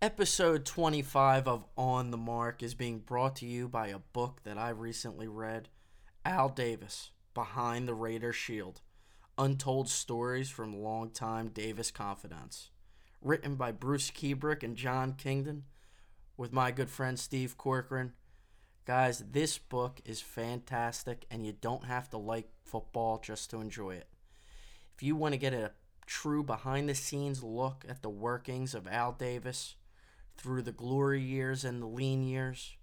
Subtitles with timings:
[0.00, 4.56] Episode 25 of On the Marc is being brought to you by a book that
[4.56, 5.70] I recently read
[6.24, 8.80] Al Davis, Behind the Raider Shield
[9.36, 12.70] Untold Stories from Longtime Davis Confidants.
[13.20, 15.64] Written by Bruce Kebric and Jon Kingdon,
[16.36, 18.12] with my good friend Steve Corkran.
[18.84, 23.96] Guys, this book is fantastic, and you don't have to like football just to enjoy
[23.96, 24.06] it.
[24.94, 25.72] If you want to get a
[26.06, 29.74] true behind the scenes look at the workings of Al Davis
[30.38, 32.76] through the glory years and the lean years,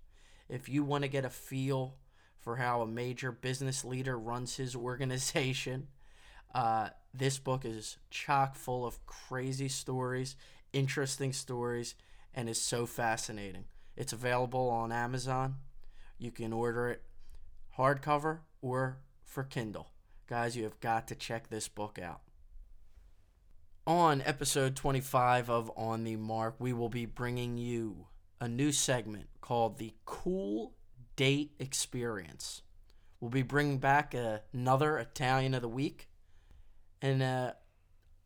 [0.48, 1.96] if you want to get a feel
[2.40, 5.88] for how a major business leader runs his organization,
[6.54, 10.36] uh, this book is chock full of crazy stories,
[10.74, 11.96] interesting stories,
[12.34, 13.66] and is so fascinating.
[13.96, 15.56] It's available on Amazon.
[16.18, 17.02] You can order it
[17.78, 19.92] hardcover or for Kindle.
[20.28, 22.22] Guys, you have got to check this book out.
[23.88, 28.08] On episode 25 of On the Marc, we will be bringing you
[28.42, 30.74] a new segment called the Cool
[31.16, 32.64] Date Experience.
[33.20, 36.10] We'll be bringing back another Italian of the Week
[37.00, 37.54] and uh,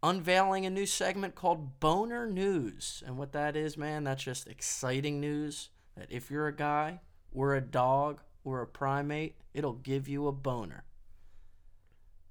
[0.02, 3.03] unveiling a new segment called Boner News.
[3.05, 7.02] And what that is, man, that's just exciting news that if you're a guy
[7.33, 10.86] or a dog or a primate, it'll give you a boner.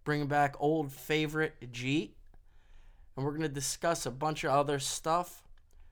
[0.05, 2.13] Bringing back old favorite J'Eat
[3.19, 5.43] and we're going to discuss a bunch of other stuff.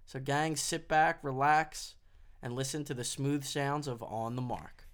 [0.05, 1.96] So, gang, sit back, relax,
[2.41, 4.84] and listen to the smooth sounds of On the Marc.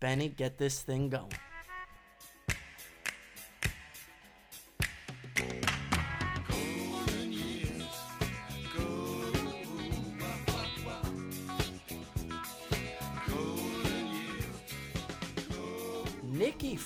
[0.00, 1.30] Benny, get this thing going.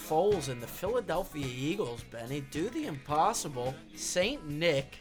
[0.08, 3.74] Foles and the Philadelphia Eagles, Benny, do the impossible.
[3.94, 4.46] St.
[4.46, 4.98] Nick,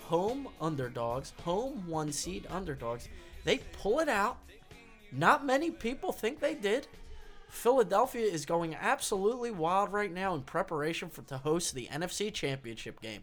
[0.00, 3.08] home underdogs, home one seed underdogs,
[3.44, 4.36] they pull it out.
[5.10, 6.86] Not many people think they did.
[7.48, 13.00] Philadelphia is going absolutely wild right now in preparation for to host the NFC Championship
[13.00, 13.22] game.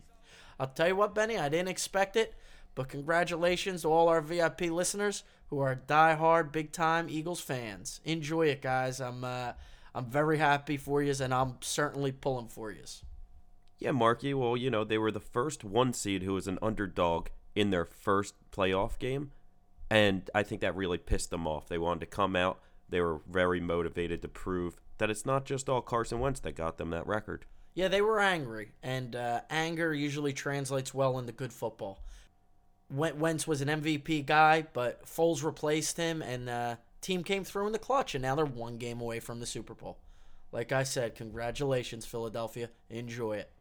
[0.60, 2.34] I'll tell you what, Benny, I didn't expect it,
[2.74, 8.00] but congratulations to all our VIP listeners who are die-hard, big-time Eagles fans.
[8.06, 9.00] Enjoy it, guys.
[9.02, 9.52] I'm uh,
[9.94, 12.84] I'm very happy for you, and I'm certainly pulling for you.
[13.78, 14.34] Yeah, Marky.
[14.34, 17.86] Well, you know, they were the first one seed who was an underdog in their
[17.86, 19.32] first playoff game.
[19.90, 21.68] And I think that really pissed them off.
[21.68, 22.62] They wanted to come out.
[22.88, 26.78] They were very motivated to prove that it's not just all Carson Wentz that got
[26.78, 27.46] them that record.
[27.74, 28.72] Yeah, they were angry.
[28.84, 32.04] And uh, anger usually translates well into good football.
[32.90, 37.74] Wentz was an MVP guy, but Foles replaced him, and uh, team came through in
[37.74, 39.98] the clutch, and now they're one game away from the Super Bowl.
[40.52, 42.70] Like I said, congratulations, Philadelphia.
[42.90, 43.52] Enjoy it.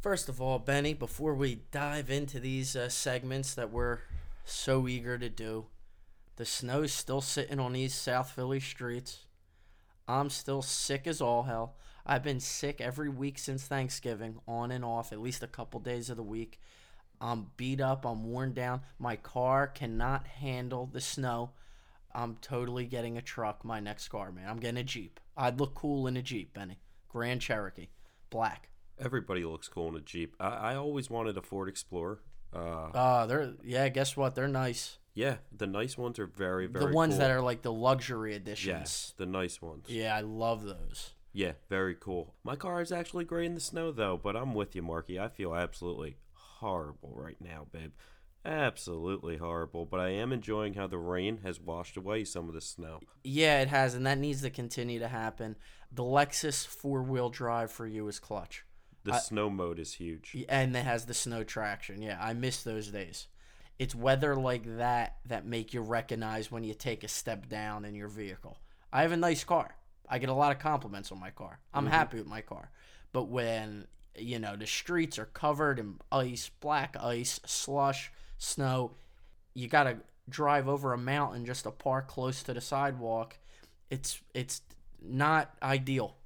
[0.00, 4.00] First of all, Benny, before we dive into these uh, segments that we're
[4.44, 5.66] so eager to do,
[6.36, 9.24] the snow's still sitting on these South Philly streets.
[10.06, 11.74] I'm still sick as all hell.
[12.04, 16.08] I've been sick every week since Thanksgiving, on and off, at least a couple days
[16.08, 16.60] of the week.
[17.20, 18.82] I'm beat up, I'm worn down.
[18.98, 21.50] My car cannot handle the snow.
[22.16, 24.48] I'm totally getting a truck, my next car, man.
[24.48, 25.20] I'm getting a Jeep.
[25.36, 26.80] I'd look cool in a Jeep, Benny.
[27.08, 27.88] Grand Cherokee,
[28.30, 28.70] black.
[28.98, 30.34] Everybody looks cool in a Jeep.
[30.40, 32.20] I, I always wanted a Ford Explorer.
[32.54, 33.88] Uh, uh, they're yeah.
[33.90, 34.34] Guess what?
[34.34, 34.98] They're nice.
[35.12, 36.86] Yeah, the nice ones are very very.
[36.86, 37.18] The ones cool.
[37.20, 38.66] that are like the luxury editions.
[38.66, 39.84] Yes, the nice ones.
[39.88, 41.12] Yeah, I love those.
[41.34, 42.34] Yeah, very cool.
[42.44, 45.20] My car is actually great in the snow though, but I'm with you, Marky.
[45.20, 47.92] I feel absolutely horrible right now, babe
[48.46, 52.60] absolutely horrible, but I am enjoying how the rain has washed away some of the
[52.60, 53.00] snow.
[53.24, 55.56] Yeah, it has, and that needs to continue to happen.
[55.92, 58.64] The Lexus four wheel drive for you is clutch.
[59.04, 60.36] The I, snow mode is huge.
[60.48, 62.02] And it has the snow traction.
[62.02, 63.28] Yeah, I miss those days.
[63.78, 67.94] It's weather like that that make you recognize when you take a step down in
[67.94, 68.58] your vehicle.
[68.92, 69.76] I have a nice car.
[70.08, 71.60] I get a lot of compliments on my car.
[71.74, 71.92] I'm mm-hmm.
[71.92, 72.70] happy with my car.
[73.12, 73.86] But when,
[74.16, 78.92] you know, the streets are covered in ice, black ice, slush, snow.
[79.54, 79.98] You got to
[80.28, 83.38] drive over a mountain just to park close to the sidewalk.
[83.90, 84.62] It's it's
[85.02, 86.16] not ideal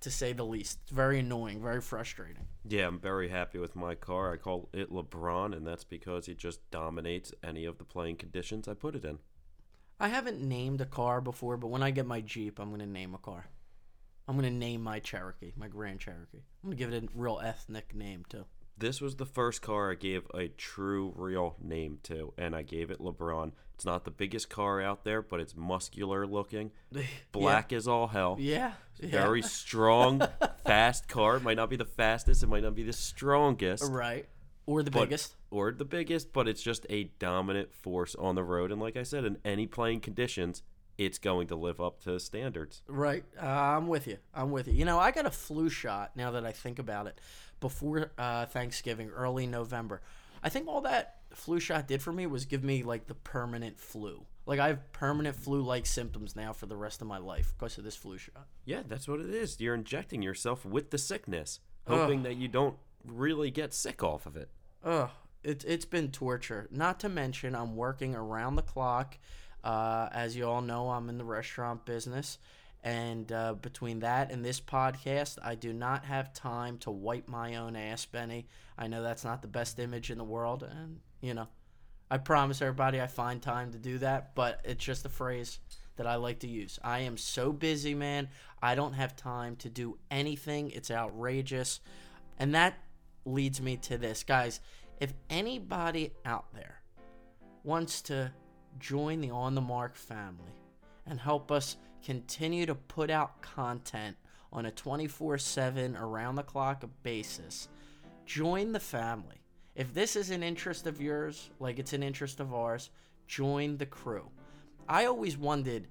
[0.00, 0.78] to say the least.
[0.82, 2.46] It's very annoying, very frustrating.
[2.66, 4.32] Yeah, I'm very happy with my car.
[4.32, 8.68] I call it LeBron, and that's because it just dominates any of the playing conditions
[8.68, 9.18] I put it in.
[9.98, 12.86] I haven't named a car before, but when I get my Jeep, I'm going to
[12.86, 13.46] name a car.
[14.26, 16.42] I'm going to name my Cherokee, my Grand Cherokee.
[16.62, 18.44] I'm going to give it a real ethnic name, too.
[18.76, 22.90] This was the first car I gave a true, real name to, and I gave
[22.90, 23.52] it LeBron.
[23.74, 26.70] It's not the biggest car out there, but it's muscular looking,
[27.32, 27.78] black yeah.
[27.78, 28.36] as all hell.
[28.38, 29.10] Yeah, yeah.
[29.10, 30.22] very strong,
[30.64, 31.36] fast car.
[31.36, 34.26] It might not be the fastest, it might not be the strongest, right?
[34.66, 35.36] or the but- biggest.
[35.50, 38.72] or the biggest, but it's just a dominant force on the road.
[38.72, 40.62] And like I said, in any playing conditions,
[40.98, 42.82] it's going to live up to standards.
[42.88, 43.24] Right.
[43.40, 44.18] Uh, I'm with you.
[44.34, 44.74] I'm with you.
[44.74, 47.20] You know, I got a flu shot now that I think about it
[47.60, 50.02] before uh, Thanksgiving, early November.
[50.42, 53.78] I think all that flu shot did for me was give me like the permanent
[53.78, 54.26] flu.
[54.46, 57.84] Like I have permanent flu-like symptoms now for the rest of my life because of
[57.84, 58.46] this flu shot.
[58.64, 59.58] Yeah, that's what it is.
[59.58, 62.76] You're injecting yourself with the sickness, hoping that you don't
[63.06, 64.50] really get sick off of it.
[64.84, 65.08] Ugh,
[65.42, 66.68] it's it's been torture.
[66.70, 69.16] Not to mention, I'm working around the clock.
[69.64, 72.38] Uh, as you all know, I'm in the restaurant business,
[72.84, 77.56] and uh, between that and this podcast, I do not have time to wipe my
[77.56, 78.46] own ass, Benny.
[78.76, 81.48] I know that's not the best image in the world, and you know,
[82.10, 85.58] I promise everybody I find time to do that, but it's just a phrase
[85.96, 86.78] that I like to use.
[86.82, 88.28] I am so busy, man.
[88.62, 90.70] I don't have time to do anything.
[90.70, 91.80] It's outrageous.
[92.38, 92.74] And that
[93.24, 94.24] leads me to this.
[94.24, 94.60] Guys,
[95.00, 96.82] if anybody out there
[97.62, 98.32] wants to
[98.78, 100.52] join the On the Marc family
[101.06, 104.16] and help us continue to put out content
[104.52, 107.68] on a 24 7 around the clock basis,
[108.24, 109.40] join the family.
[109.74, 112.90] If this is an interest of yours, like it's an interest of ours,
[113.26, 114.30] join the crew.
[114.88, 115.88] I always wanted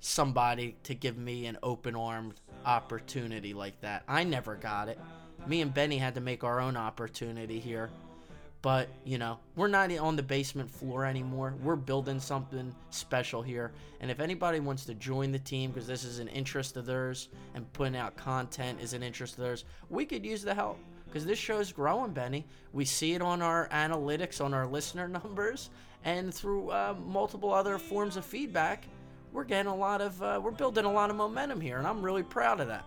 [0.00, 4.02] somebody to give me an open armed opportunity like that.
[4.08, 4.98] I never got it.
[5.46, 7.90] Me and Benny had to make our own opportunity here.
[8.62, 11.54] But, you know, we're not on the basement floor anymore.
[11.62, 13.72] We're building something special here.
[14.00, 17.28] And if anybody wants to join the team because this is an interest of theirs
[17.54, 21.24] and putting out content is an interest of theirs, we could use the help because
[21.24, 22.46] this show's growing, Benny.
[22.72, 25.70] We see it on our analytics, on our listener numbers,
[26.04, 28.86] and through uh, multiple other forms of feedback.
[29.32, 32.02] We're getting a lot of, uh, we're building a lot of momentum here, and I'm
[32.02, 32.84] really proud of that.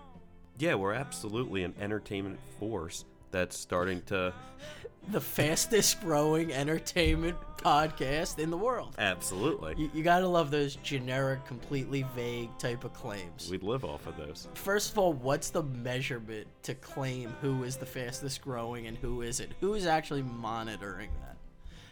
[0.60, 4.34] Yeah, we're absolutely an entertainment force that's starting to.
[5.10, 8.96] The fastest growing entertainment podcast in the world.
[8.98, 9.76] Absolutely.
[9.78, 13.50] You, you gotta love those generic, completely vague type of claims.
[13.50, 14.48] We live off of those.
[14.54, 19.22] First of all, what's the measurement to claim who is the fastest growing and who
[19.22, 19.52] isn't?
[19.60, 21.38] Who is actually monitoring that?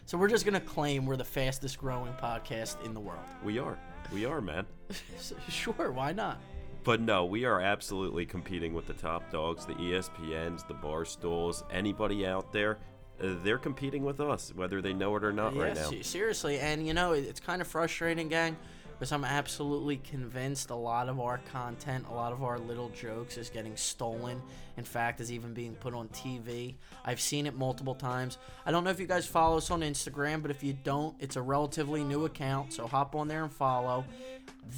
[0.06, 3.24] So we're just gonna claim we're the fastest growing podcast in the world.
[3.44, 3.78] We are.
[4.14, 4.66] We are, man.
[5.50, 6.40] Sure, why not?
[6.84, 12.26] But no, we are absolutely competing with the top dogs, the ESPNs, the Barstools, anybody
[12.26, 12.80] out there.
[13.22, 15.90] They're competing with us, whether they know it or not right now.
[15.90, 18.58] se- seriously, and you know it's kind of frustrating, gang,
[18.94, 23.38] because I'm absolutely convinced a lot of our content, a lot of our little jokes
[23.38, 24.42] is getting stolen.
[24.78, 26.76] In fact, is even being put on TV.
[27.06, 28.38] I've seen it multiple times.
[28.66, 31.36] I don't know if you guys follow us on Instagram, but if you don't, it's
[31.36, 34.06] a relatively new account, so hop on there and follow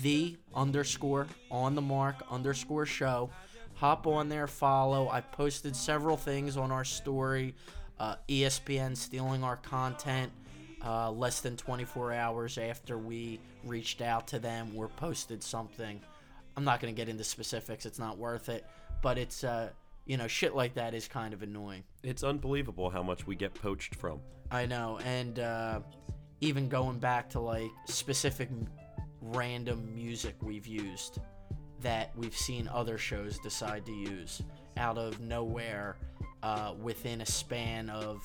[0.01, 3.29] the underscore on the mark underscore show.
[3.75, 5.09] Hop on there, follow.
[5.09, 7.55] I've posted several things on our story.
[7.99, 10.31] Uh, ESPN stealing our content
[10.85, 16.01] uh, less than 24 hours after we reached out to them or posted something.
[16.57, 18.65] I'm not going to get into specifics, it's not worth it.
[19.01, 19.69] But it's, uh,
[20.05, 21.83] you know, shit like that is kind of annoying.
[22.03, 24.19] It's unbelievable how much we get poached from.
[24.51, 25.79] I know, and uh,
[26.41, 28.49] even going back to like specific
[29.21, 31.19] random music we've used
[31.81, 34.41] that we've seen other shows decide to use
[34.77, 35.97] out of nowhere
[36.43, 38.21] uh, within a span of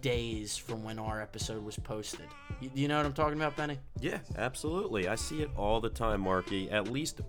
[0.00, 2.26] days from when our episode was posted.
[2.60, 3.78] You, you know what I'm talking about, Benny?
[4.00, 5.08] Yeah, absolutely.
[5.08, 6.70] I see it all the time, Marky.
[6.70, 7.20] At least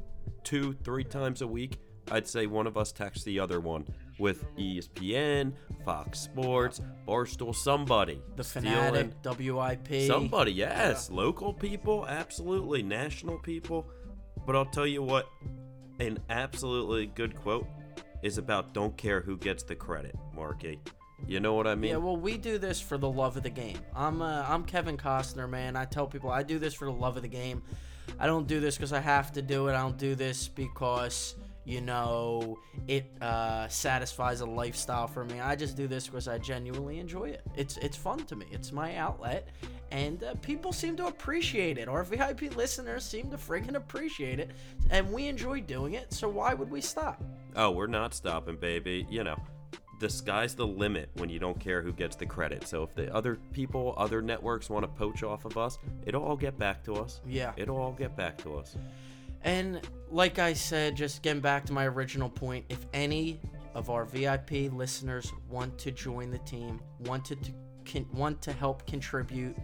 [0.44, 1.80] two, three times a week,
[2.12, 3.86] I'd say one of us texts the other one
[4.20, 5.54] with ESPN,
[5.86, 8.22] Fox Sports, Barstool, somebody.
[8.36, 10.08] The stealing- Fanatic, WIP.
[10.08, 11.10] Somebody, yes.
[11.10, 12.82] Local people, absolutely.
[12.84, 13.88] National people.
[14.46, 15.28] But I'll tell you what,
[16.00, 17.68] an absolutely good quote
[18.22, 20.80] is about don't care who gets the credit, Marky.
[21.26, 21.92] You know what I mean?
[21.92, 23.80] Yeah, well, we do this for the love of the game.
[23.96, 25.76] I'm uh, I'm Kevin Costner, man.
[25.76, 27.64] I tell people I do this for the love of the game.
[28.20, 29.74] I don't do this because I have to do it.
[29.74, 35.40] I don't do this because you know it uh, satisfies a lifestyle for me.
[35.40, 37.42] I just do this because I genuinely enjoy it.
[37.56, 38.46] It's it's fun to me.
[38.52, 39.48] It's my outlet,
[39.92, 41.88] and uh, people seem to appreciate it.
[41.88, 44.52] Our VIP listeners seem to friggin' appreciate it,
[44.90, 46.14] and we enjoy doing it.
[46.14, 47.22] So why would we stop?
[47.58, 49.06] oh, we're not stopping, baby.
[49.10, 49.40] You know,
[50.00, 52.66] the sky's the limit when you don't care who gets the credit.
[52.68, 56.38] So if the other people, other networks want to poach off of us, it'll all
[56.38, 57.20] get back to us.
[57.28, 57.52] Yeah.
[57.58, 58.78] It'll all get back to us.
[59.44, 63.40] And like I said, just getting back to my original point, if any
[63.74, 67.52] of our VIP listeners want to join the team, wanted to
[68.12, 69.56] want to help contribute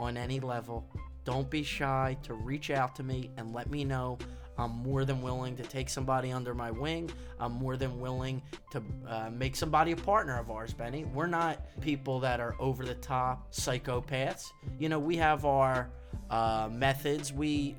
[0.00, 0.84] on any level,
[1.24, 4.18] don't be shy to reach out to me and let me know.
[4.58, 7.10] I'm more than willing to take somebody under my wing.
[7.38, 8.42] I'm more than willing
[8.72, 11.04] to uh, make somebody a partner of ours, Benny.
[11.04, 14.46] We're not people that are over the top psychopaths.
[14.78, 15.90] You know, we have our
[16.28, 17.32] uh, methods.
[17.32, 17.76] We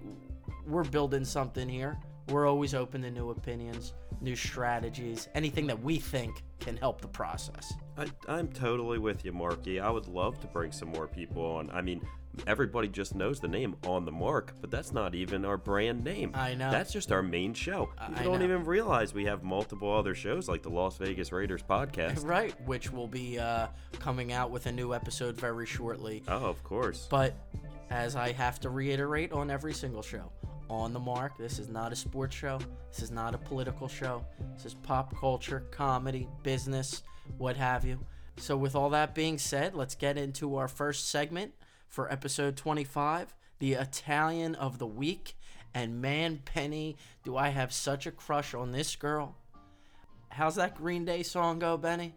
[0.67, 1.99] we're building something here.
[2.29, 7.07] We're always open to new opinions, new strategies, anything that we think can help the
[7.07, 7.73] process.
[7.97, 9.79] I, I'm totally with you, Marky.
[9.79, 11.69] I would love to bring some more people on.
[11.71, 12.01] I mean,
[12.47, 16.31] everybody just knows the name on the Marc, but that's not even our brand name.
[16.35, 16.71] I know.
[16.71, 17.89] That's just our main show.
[17.97, 18.45] I- You I don't know.
[18.45, 22.23] even realize we have multiple other shows like the Las Vegas Raiders podcast.
[22.31, 23.67] Right, which will be uh,
[23.99, 26.23] coming out with a new episode very shortly.
[26.27, 27.07] Oh, of course.
[27.09, 27.33] But
[27.89, 30.31] as I have to reiterate on every single show,
[30.71, 32.57] on the Marc, this is not a sports show.
[32.89, 34.25] This is not a political show.
[34.55, 37.03] This is pop culture, comedy, business,
[37.37, 37.99] what have you.
[38.37, 41.53] So, with all that being said, let's get into our first segment
[41.89, 45.35] for episode 25 the Italian of the Week.
[45.73, 49.35] And man, Penny, do I have such a crush on this girl.
[50.29, 52.13] How's that Green Day song go, Benny?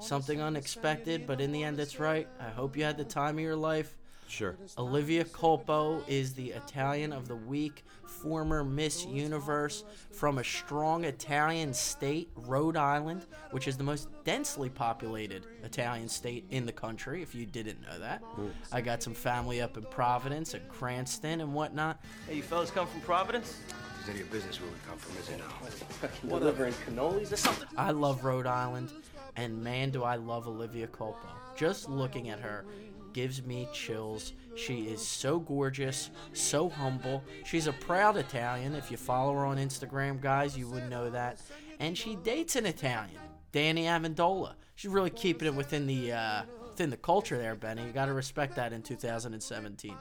[0.00, 2.26] Something unexpected, but in the end, it's right.
[2.40, 3.96] I hope you had the time of your life.
[4.30, 4.56] Sure.
[4.78, 11.74] Olivia Culpo is the Italian of the Week, former Miss Universe from a strong Italian
[11.74, 17.34] state, Rhode Island, which is the most densely populated Italian state in the country, if
[17.34, 18.22] you didn't know that.
[18.70, 22.00] I got some family up in Providence and Cranston and whatnot.
[22.28, 23.58] Hey, you fellas come from Providence?
[23.98, 26.38] If there's any business where we come from, is it now?
[26.38, 27.68] Delivering cannolis or something?
[27.76, 28.92] I love Rhode Island,
[29.34, 31.16] and man, do I love Olivia Culpo.
[31.56, 32.64] Just looking at her
[33.12, 34.32] gives me chills.
[34.56, 37.22] She is so gorgeous, so humble.
[37.44, 38.74] She's a proud Italian.
[38.74, 41.40] If you follow her on Instagram, guys, you would know that.
[41.78, 43.20] And she dates an Italian,
[43.52, 44.54] Danny Amendola.
[44.74, 47.84] She's really keeping it within the uh, within the culture there, Benny.
[47.84, 49.94] You got to respect that in 2017.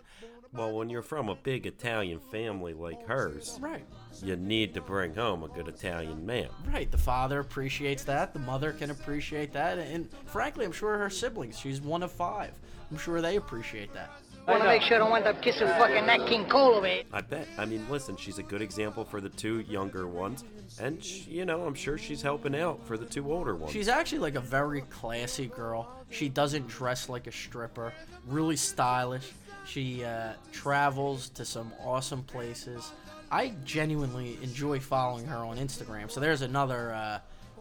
[0.51, 3.85] Well, when you're from a big Italian family like hers, Right.
[4.23, 6.47] you need to bring home a good Italian man.
[6.73, 8.33] Right, the father appreciates that.
[8.33, 11.59] The mother can appreciate that, and frankly, I'm sure her siblings.
[11.59, 12.53] She's one of five.
[12.91, 14.11] I'm sure they appreciate that.
[14.47, 16.87] I Want to make sure I don't wind up kissing fucking that King Cole over
[16.87, 17.03] here.
[17.13, 17.47] I bet.
[17.59, 20.43] I mean, listen, she's a good example for the two younger ones,
[20.81, 23.71] and sh you know, I'm sure she's helping out for the two older ones.
[23.71, 25.87] She's actually like a very classy girl.
[26.09, 27.93] She doesn't dress like a stripper.
[28.27, 29.31] Really stylish.
[29.67, 32.91] She uh, travels to some awesome places.
[33.31, 36.09] I genuinely enjoy following her on Instagram.
[36.09, 37.19] So there's another uh,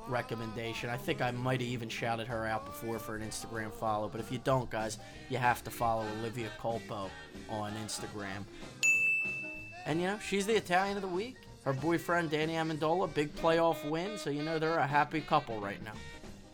[0.09, 0.91] recommendation.
[0.91, 4.09] I think I might have even shouted her out before for an Instagram follow.
[4.09, 4.99] But if you don't, guys,
[5.31, 7.09] you have to follow Olivia Culpo
[7.49, 8.45] on Instagram.
[9.87, 11.37] And you know, she's the Italian of the week.
[11.65, 15.83] Her boyfriend Danny Amendola, big playoff win, so you know they're a happy couple right
[15.85, 15.93] now.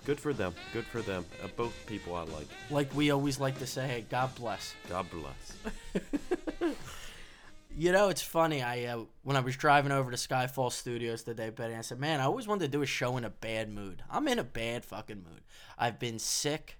[0.04, 0.54] Good for them.
[0.73, 1.25] Good for them.
[1.42, 2.46] Uh, both people I like.
[2.70, 4.75] Like we always like to say, hey, God bless.
[4.88, 6.02] God bless.
[7.76, 8.62] You know, it's funny.
[8.62, 12.21] I uh, when I was driving over to Skyfall Studios today, Betty, I said, "Man,
[12.21, 14.00] I always wanted to do a show in a bad mood.
[14.09, 15.40] I'm in a bad fucking mood.
[15.76, 16.76] I've been sick.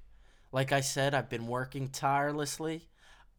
[0.53, 2.83] Like I said, I've been working tirelessly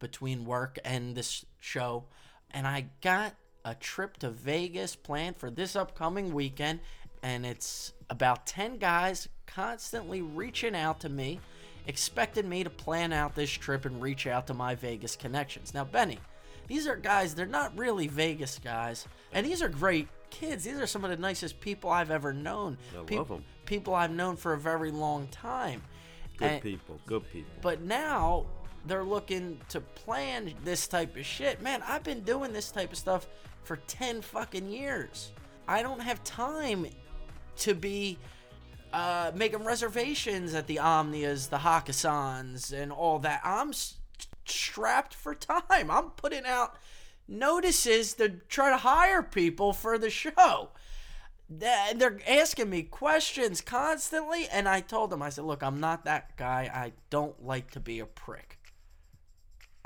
[0.00, 2.04] between work and this show,
[2.50, 3.34] and I got
[3.64, 6.80] a trip to Vegas planned for this upcoming weekend,
[7.22, 11.40] and it's about ten guys constantly reaching out to me,
[11.86, 15.72] expecting me to plan out this trip and reach out to my Vegas connections.
[15.72, 16.18] Now, Benny."
[16.68, 19.06] These are guys, they're not really Vegas guys.
[19.32, 20.64] And these are great kids.
[20.64, 22.78] These are some of the nicest people I've ever known.
[22.98, 23.44] I Peop- love 'em.
[23.64, 25.82] People I've known for a very long time.
[26.36, 27.00] Good And- people.
[27.06, 27.50] Good people.
[27.62, 28.46] But now
[28.86, 31.60] they're looking to plan this type of shit.
[31.62, 33.26] Man, I've been doing this type of stuff
[33.64, 35.32] for 10 fucking years.
[35.66, 36.86] I don't have time
[37.58, 38.18] to be
[38.92, 43.40] uh, making reservations at the Omnias, the Hakkasans, and all that.
[43.44, 43.72] I'm
[44.50, 45.90] strapped for time.
[45.90, 46.76] I'm putting out
[47.28, 50.70] notices to try to hire people for the show.
[51.48, 56.36] They're asking me questions constantly, and I told them, I said, look, I'm not that
[56.36, 56.70] guy.
[56.72, 58.55] I don't like to be a prick.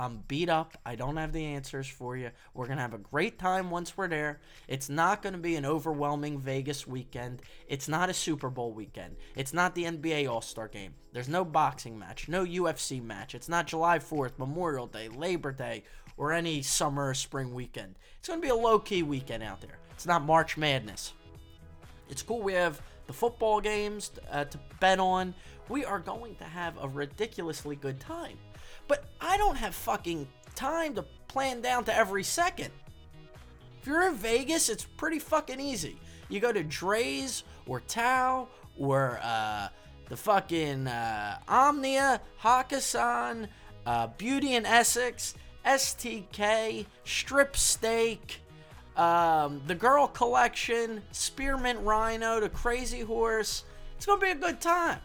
[0.01, 0.79] I'm beat up.
[0.87, 2.31] I don't have the answers for you.
[2.55, 4.41] We're going to have a great time once we're there.
[4.67, 7.43] It's not going to be an overwhelming Vegas weekend.
[7.69, 9.17] It's not a Super Bowl weekend.
[9.37, 10.95] It's not the NBA All Star game.
[11.13, 13.35] There's no boxing match, no UFC match.
[13.35, 15.85] It's not July 4th, Memorial Day, Labor Day,
[16.17, 17.97] or any summer or spring weekend.
[18.19, 19.77] It's going to be a low key weekend out there.
[19.91, 21.13] It's not March Madness.
[22.09, 22.41] It's cool.
[22.41, 25.35] We have the football games uh, to bet on.
[25.71, 28.37] We are going to have a ridiculously good time.
[28.89, 32.71] But I don't have fucking time to plan down to every second.
[33.81, 35.97] If you're in Vegas, it's pretty fucking easy.
[36.29, 39.69] You go to Drai's or Tao or uh,
[40.09, 43.47] the fucking uh, Omnia, Hakkasan,
[43.87, 45.35] uh, Beauty in Essex,
[45.65, 48.41] STK, Strip Steak,
[48.97, 53.65] um, the Girl Collection, Spearmint Rhino, the Crazy Horse.
[53.97, 54.99] It's gonna be a good time.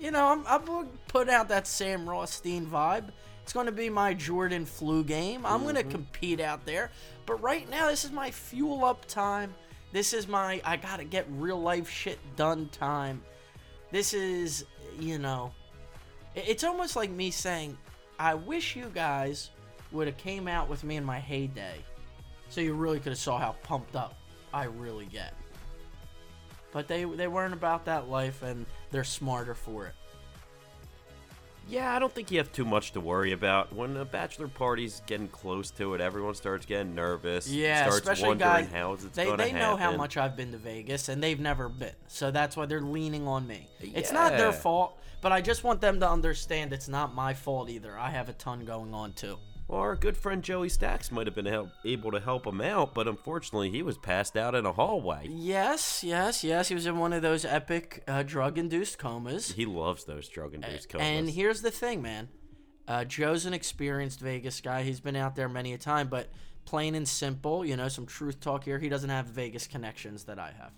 [0.00, 3.10] You know, I'm, I'm out that Sam Rothstein vibe.
[3.42, 5.44] It's gonna be my Jordan flu game.
[5.44, 5.90] I'm gonna mm-hmm.
[5.90, 6.90] compete out there.
[7.26, 9.52] But right now, this is my fuel up time.
[9.92, 13.22] This is my I gotta get real life shit done time.
[13.90, 14.64] This is,
[14.98, 15.52] you know,
[16.34, 17.76] it's almost like me saying,
[18.18, 19.50] I wish you guys
[19.92, 21.84] would have came out with me in my heyday,
[22.48, 24.14] so you really could have saw how pumped up
[24.54, 25.34] I really get.
[26.72, 29.94] But they they weren't about that life, and they're smarter for it.
[31.70, 33.72] Yeah, I don't think you have too much to worry about.
[33.72, 37.48] When a bachelor party's getting close to it, everyone starts getting nervous.
[37.48, 38.72] Yeah, starts especially wondering guys.
[38.72, 41.68] how it's they gonna they know how much I've been to Vegas, and they've never
[41.68, 43.68] been, so that's why they're leaning on me.
[43.80, 47.70] It's not their fault, but I just want them to understand it's not my fault
[47.70, 47.96] either.
[47.96, 49.38] I have a ton going on too.
[49.70, 52.92] Well, our good friend Joey Stacks might have been help, able to help him out,
[52.92, 55.28] but unfortunately, he was passed out in a hallway.
[55.28, 56.66] Yes, yes, yes.
[56.66, 59.52] He was in one of those epic uh, drug-induced comas.
[59.52, 61.06] He loves those drug-induced comas.
[61.06, 62.30] And here's the thing, man.
[62.88, 64.82] Uh, Joe's an experienced Vegas guy.
[64.82, 66.30] He's been out there many a time, but
[66.64, 68.80] plain and simple, you know, some truth talk here.
[68.80, 70.72] He doesn't have Vegas connections that I have.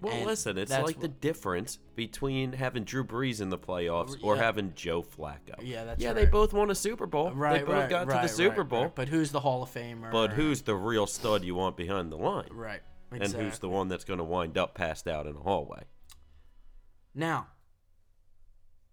[0.00, 4.36] Well, and listen, it's like the difference between having Drew Brees in the playoffs or
[4.36, 4.42] Yeah.
[4.42, 5.54] having Joe Flacco.
[5.62, 6.12] Yeah, that's yeah.
[6.12, 7.32] They both won a Super Bowl.
[7.32, 8.82] Right, they both right, got right, to the Super right, Bowl.
[8.82, 8.94] right.
[8.94, 10.10] But who's the Hall of Famer?
[10.10, 12.48] But who's the real stud you want behind the line?
[12.50, 12.80] right?
[13.12, 13.38] Exactly.
[13.40, 15.84] And who's the one that's going to wind up passed out in a hallway?
[17.14, 17.48] Now,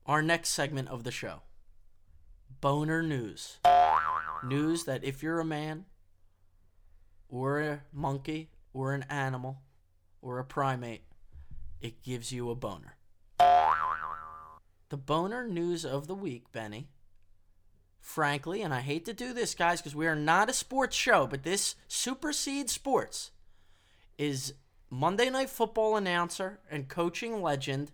[0.05, 1.41] our next segment of the show
[2.61, 3.57] boner news.
[4.43, 5.85] News that if you're a man,
[7.27, 9.62] or a monkey, or an animal,
[10.23, 11.03] or a primate,
[11.81, 12.95] it gives you a boner.
[14.89, 16.87] The boner news of the week, Benny.
[17.99, 21.27] Frankly, and I hate to do this, guys, because we are not a sports show,
[21.27, 23.31] but this supersedes sports,
[24.17, 24.53] is
[24.89, 27.91] Monday Night Football announcer and coaching legend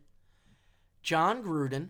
[1.02, 1.90] Jon Gruden,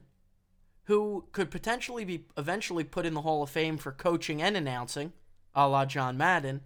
[0.83, 5.11] who could potentially be eventually put in the Hall of Fame for coaching and announcing,
[5.53, 6.61] a la John Madden,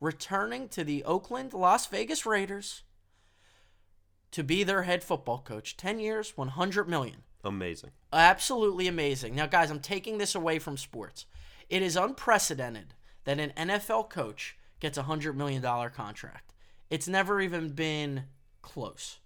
[0.00, 2.82] returning to the Oakland Las Vegas Raiders
[4.32, 5.76] to be their head football coach.
[5.76, 7.22] 10 years, 100 million.
[7.44, 7.90] Amazing.
[8.12, 9.34] Absolutely amazing.
[9.34, 11.26] Now, guys, I'm taking this away from sports.
[11.68, 16.54] It is unprecedented that an NFL coach gets a $100 million contract.
[16.90, 18.24] It's never even been
[18.62, 19.18] close.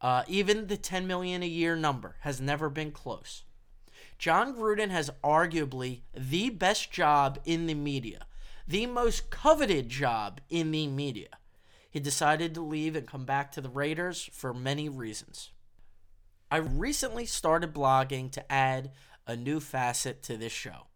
[0.00, 3.44] Uh, even the 10 million a year number has never been close.
[4.18, 8.26] Jon Gruden has arguably the best job in the media,
[8.66, 11.28] the most coveted job in the media.
[11.94, 15.52] He decided to leave and come back to the Raiders for many reasons.
[16.50, 18.90] I recently started blogging to add
[19.28, 20.88] a new facet to this show.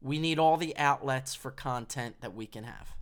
[0.00, 2.94] We need all the outlets for content that we can have.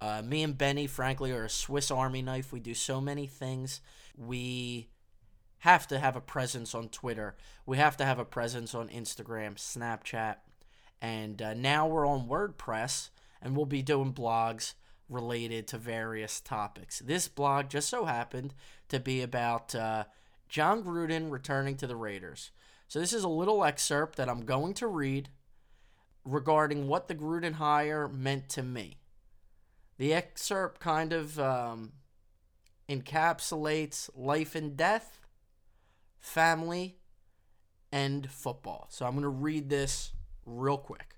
[0.00, 2.50] Uh, me and Benny, frankly, are a Swiss Army knife.
[2.50, 3.82] We do so many things.
[4.16, 4.88] We
[5.58, 7.36] have to have a presence on Twitter.
[7.66, 10.36] We have to have a presence on Instagram, Snapchat,
[11.02, 13.10] and uh, now we're on WordPress,
[13.42, 14.72] and we'll be doing blogs
[15.08, 17.00] related to various topics.
[17.00, 18.54] This blog just so happened
[18.88, 20.04] to be about uh,
[20.48, 22.50] Jon Gruden returning to the Raiders.
[22.88, 25.28] So this is a little excerpt that I'm going to read
[26.24, 28.98] regarding what the Gruden hire meant to me.
[29.98, 31.92] The excerpt kind of um,
[32.88, 35.20] encapsulates life and death,
[36.18, 36.96] family,
[37.92, 38.86] and football.
[38.90, 40.12] So I'm going to read this
[40.44, 41.13] real quick.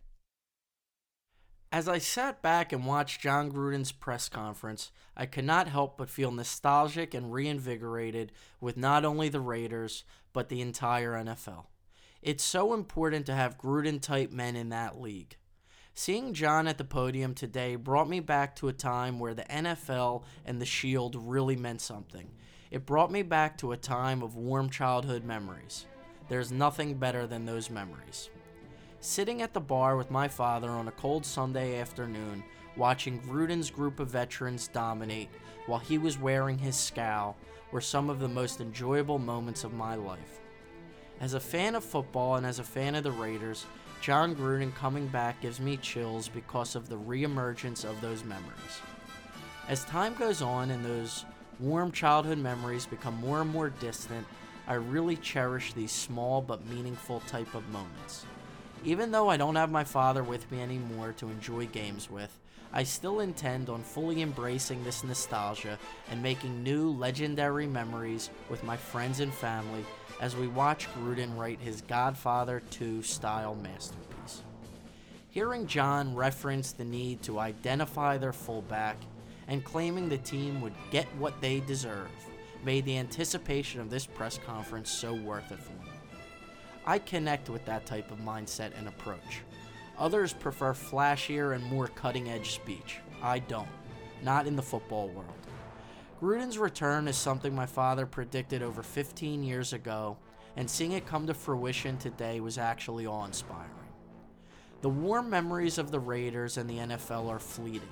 [1.76, 6.08] As I sat back and watched Jon Gruden's press conference, I could not help but
[6.08, 11.66] feel nostalgic and reinvigorated with not only the Raiders, but the entire NFL.
[12.22, 15.36] It's so important to have Gruden type men in that league.
[15.92, 20.22] Seeing Jon at the podium today brought me back to a time where the NFL
[20.46, 22.30] and the Shield really meant something.
[22.70, 25.84] It brought me back to a time of warm childhood memories.
[26.30, 28.30] There's nothing better than those memories.
[29.08, 32.42] Sitting at the bar with my father on a cold Sunday afternoon,
[32.76, 35.28] watching Gruden's group of veterans dominate
[35.66, 37.36] while he was wearing his scowl
[37.70, 40.40] were some of the most enjoyable moments of my life.
[41.20, 43.64] As a fan of football and as a fan of the Raiders,
[44.00, 48.80] Jon Gruden coming back gives me chills because of the reemergence of those memories.
[49.68, 51.24] As time goes on and those
[51.60, 54.26] warm childhood memories become more and more distant,
[54.66, 58.26] I really cherish these small but meaningful type of moments.
[58.86, 62.30] Even though I don't have my father with me anymore to enjoy games with,
[62.72, 65.76] I still intend on fully embracing this nostalgia
[66.08, 69.84] and making new legendary memories with my friends and family
[70.20, 74.44] as we watch Gruden write his Godfather 2 style masterpiece.
[75.30, 78.98] Hearing Jon reference the need to identify their fullback
[79.48, 82.08] and claiming the team would get what they deserve
[82.64, 85.95] made the anticipation of this press conference so worth it for me.
[86.86, 89.42] I connect with that type of mindset and approach.
[89.98, 93.00] Others prefer flashier and more cutting edge speech.
[93.22, 93.68] I don't.
[94.22, 95.32] Not in the football world.
[96.20, 100.16] Gruden's return is something my father predicted over 15 years ago,
[100.56, 103.70] and seeing it come to fruition today was actually awe inspiring.
[104.82, 107.82] The warm memories of the Raiders and the NFL are fleeting,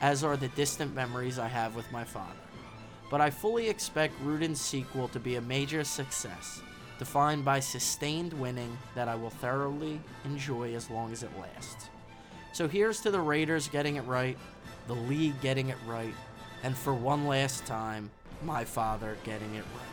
[0.00, 2.32] as are the distant memories I have with my father.
[3.10, 6.62] But I fully expect Gruden's sequel to be a major success,
[7.00, 11.88] defined by sustained winning that I will thoroughly enjoy as long as it lasts.
[12.52, 14.36] So here's to the Raiders getting it right,
[14.86, 16.12] the league getting it right,
[16.62, 18.10] and for one last time,
[18.44, 19.86] my father getting it right.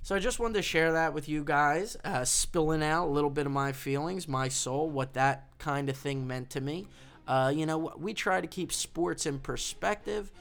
[0.00, 3.28] So I just wanted to share that with you guys, uh, spilling out a little
[3.28, 6.86] bit of my feelings, my soul, what that kind of thing meant to me.
[7.26, 10.32] Uh, you know, we try to keep sports in perspective.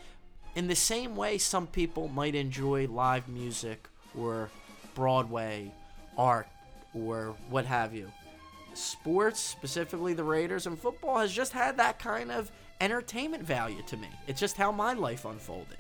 [0.56, 3.90] In the same way, some people might enjoy live music
[4.20, 4.50] or
[4.96, 5.72] Broadway
[6.18, 6.48] art
[6.94, 8.12] or what have you.
[8.74, 13.98] Sports, specifically the Raiders and football, has just had that kind of entertainment value to
[13.98, 14.08] me.
[14.28, 15.78] It's just how my life unfolded.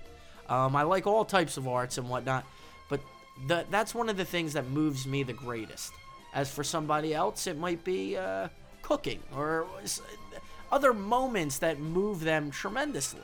[0.50, 2.45] Um, I like all types of arts and whatnot,
[2.89, 3.02] but
[3.47, 5.91] the, that's one of the things that moves me the greatest.
[6.34, 8.47] As for somebody else, it might be uh,
[8.82, 9.67] cooking or
[10.71, 13.21] other moments that move them tremendously.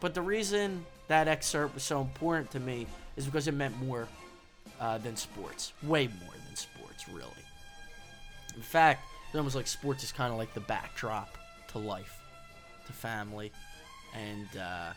[0.00, 4.08] But the reason that excerpt was so important to me is because it meant more
[4.80, 5.72] uh, than sports.
[5.82, 7.26] Way more than sports, really.
[8.54, 11.36] In fact, it's almost like sports is kind of like the backdrop
[11.68, 12.18] to life,
[12.86, 13.52] to family,
[14.14, 14.92] and uh,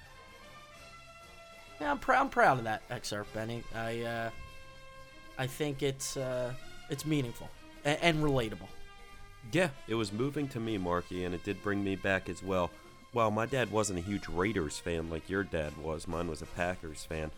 [1.82, 3.63] yeah, I'm, pr- I'm proud of that excerpt, Benny.
[3.75, 4.29] I uh,
[5.38, 6.53] I think it's uh,
[6.89, 7.49] it's meaningful
[7.86, 8.67] and, and relatable.
[9.51, 12.69] Yeah, it was moving to me, Marky, and it did bring me back as well.
[13.13, 16.45] While my dad wasn't a huge Raiders fan like your dad was, mine was a
[16.45, 17.32] Packers fan.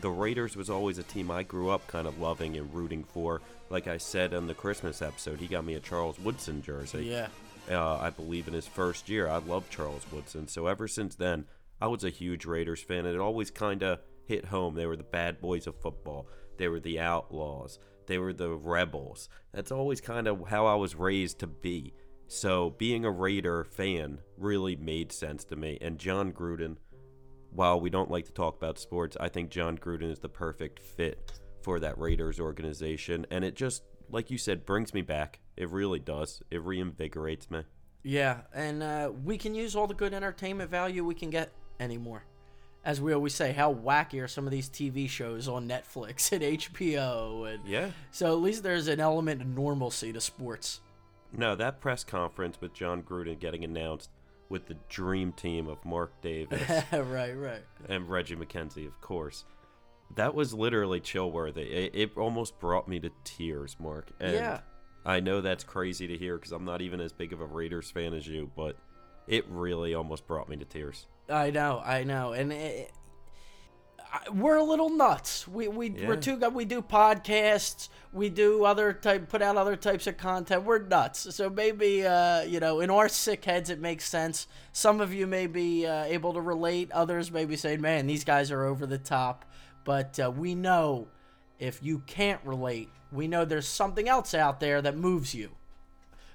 [0.00, 3.40] The Raiders was always a team I grew up kind of loving and rooting for.
[3.70, 7.06] Like I said on the Christmas episode, he got me a Charles Woodson jersey.
[7.06, 7.28] Yeah.
[7.70, 9.28] Uh, I believe in his first year.
[9.28, 10.48] I loved Charles Woodson.
[10.48, 11.46] So ever since then,
[11.80, 14.74] I was a huge Raiders fan, and it always kind of hit home.
[14.74, 16.26] They were the bad boys of football.
[16.56, 17.78] They were the outlaws.
[18.06, 19.28] They were the rebels.
[19.52, 21.94] That's always kind of how I was raised to be.
[22.26, 25.78] So being a Raider fan really made sense to me.
[25.80, 26.76] And Jon Gruden,
[27.54, 30.80] while we don't like to talk about sports, I think Jon Gruden is the perfect
[30.80, 33.24] fit for that Raiders organization.
[33.30, 35.40] And it just, like you said, brings me back.
[35.56, 36.42] It really does.
[36.50, 37.62] It reinvigorates me.
[38.02, 42.24] Yeah, and uh, we can use all the good entertainment value we can get anymore.
[42.84, 46.42] As we always say, how wacky are some of these TV shows on Netflix and
[46.42, 47.50] HBO?
[47.54, 47.90] And Yeah.
[48.10, 50.80] so at least there's an element of normalcy to sports.
[51.32, 54.10] No, that press conference with Jon Gruden getting announced
[54.54, 56.62] with the dream team of Mark Davis
[56.92, 57.62] right, right.
[57.88, 59.44] and Reggie McKenzie, of course.
[60.14, 61.62] That was literally chill worthy.
[61.62, 64.12] It, it almost brought me to tears, Marc.
[64.20, 64.60] And Yeah.
[65.04, 67.90] I know that's crazy to hear because I'm not even as big of a Raiders
[67.90, 68.76] fan as you, but
[69.26, 71.08] it really almost brought me to tears.
[71.28, 72.92] I know, I know, and it,
[74.32, 75.46] we're a little nuts.
[75.48, 76.20] We we we're Yeah.
[76.20, 76.54] too good.
[76.54, 77.88] We do podcasts.
[78.12, 80.64] We do other type, put out other types of content.
[80.64, 81.34] We're nuts.
[81.34, 84.46] So maybe uh, you know, in our sick heads, it makes sense.
[84.72, 86.92] Some of you may be uh, able to relate.
[86.92, 89.44] Others may be saying, "Man, these guys are over the top."
[89.84, 91.08] But uh, we know
[91.58, 95.50] if you can't relate, we know there's something else out there that moves you.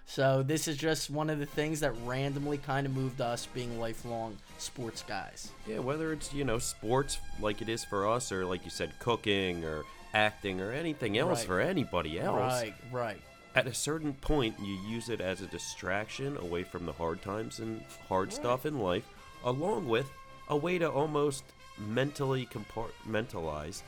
[0.09, 3.79] So this is just one of the things that randomly kind of moved us being
[3.79, 5.51] lifelong sports guys.
[5.67, 8.91] Yeah, whether it's, you know, sports like it is for us, or like you said,
[8.97, 9.83] cooking or
[10.15, 11.47] acting or anything else Right.
[11.47, 12.35] for anybody else.
[12.63, 13.21] Right, right.
[13.53, 17.59] at a certain point you use it as a distraction away from the hard times
[17.59, 19.05] and hard stuff in life
[19.43, 20.09] along with
[20.49, 21.43] a way to almost
[21.77, 23.81] mentally compartmentalize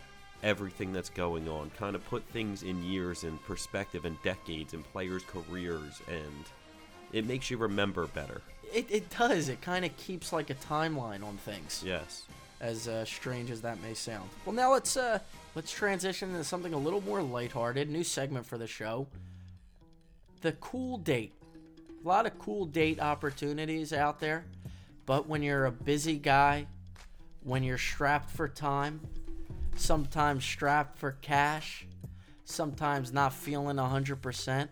[0.43, 4.83] everything that's going on kind of put things in years in perspective and decades and
[4.91, 6.45] players careers and
[7.13, 8.41] it makes you remember better
[8.73, 9.49] It, it does.
[9.49, 12.23] It kind of keeps like a timeline on things, yes
[12.61, 14.29] as uh, strange as that may sound.
[14.45, 15.19] Well, now let's uh,
[15.55, 17.89] let's transition into something a little more lighthearted.
[17.89, 19.07] New segment for the show.
[20.41, 21.33] The cool date.
[22.03, 24.45] A lot of cool date opportunities out there,
[25.05, 26.67] but when you're a busy guy,
[27.43, 29.01] when you're strapped for time,
[29.75, 31.87] sometimes strapped for cash,
[32.43, 34.67] sometimes not feeling 100%,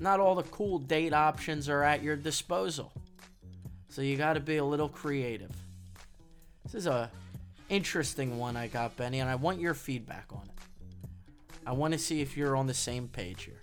[0.00, 2.92] not all the cool date options are at your disposal.
[3.88, 5.52] So you got to be a little creative.
[6.64, 7.10] This is a
[7.68, 10.50] interesting one I got, Benny, and I want your feedback on it.
[11.66, 13.62] I want to see if you're on the same page here.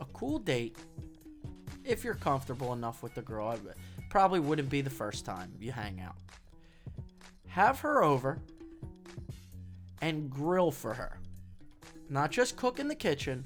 [0.00, 0.76] a cool date
[1.84, 3.56] if you're comfortable enough with the girl.
[4.08, 6.16] Probably wouldn't be the first time you hang out.
[7.48, 8.38] Have her over
[10.00, 11.18] and grill for her.
[12.08, 13.44] Not just cook in the kitchen,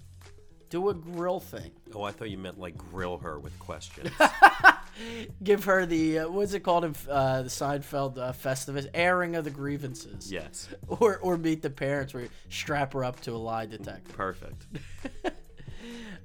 [0.71, 1.71] do a grill thing.
[1.95, 4.11] Oh, I thought you meant like grill her with questions.
[5.43, 8.87] Give her the uh, what's it called in uh, the Seinfeld uh, Festivus?
[8.95, 10.31] Airing of the grievances.
[10.33, 10.69] yes.
[10.89, 14.13] Or or meet the parents where you strap her up to a lie detector.
[14.13, 14.67] Perfect.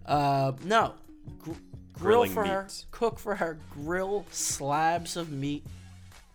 [0.06, 0.94] Uh, no.
[1.40, 1.52] Gr-
[1.94, 2.68] grill Grilling for her.
[2.92, 3.58] Cook for her.
[3.74, 5.66] Grill slabs of meat,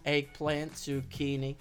[0.04, 1.57] eggplant, zucchini.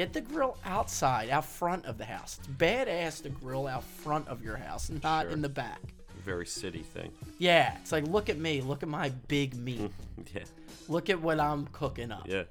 [0.00, 2.38] Get the grill outside, out front of the house.
[2.38, 5.32] It's badass to grill out front of your house, not Sure.
[5.32, 5.78] in the back.
[6.24, 7.12] Very city thing.
[7.36, 9.92] Yeah, it's like look at me, look at my big meat.
[10.34, 10.44] Yeah.
[10.88, 12.26] look at what I'm cooking up.
[12.26, 12.44] Yeah.